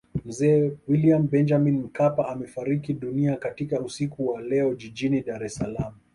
[0.25, 5.93] Mzee William Benjamin Mkapa amefariki dunia katika usiku wa leo Jijini Dar es Salaam